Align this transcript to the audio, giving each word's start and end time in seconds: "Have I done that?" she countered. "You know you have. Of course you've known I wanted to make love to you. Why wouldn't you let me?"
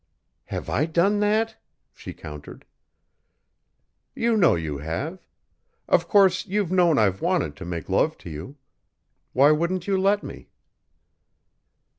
"Have 0.45 0.67
I 0.67 0.87
done 0.87 1.19
that?" 1.19 1.57
she 1.93 2.11
countered. 2.11 2.65
"You 4.15 4.35
know 4.35 4.55
you 4.55 4.79
have. 4.79 5.27
Of 5.87 6.07
course 6.07 6.47
you've 6.47 6.71
known 6.71 6.97
I 6.97 7.09
wanted 7.09 7.55
to 7.57 7.65
make 7.65 7.87
love 7.87 8.17
to 8.25 8.29
you. 8.31 8.55
Why 9.33 9.51
wouldn't 9.51 9.85
you 9.85 10.01
let 10.01 10.23
me?" 10.23 10.49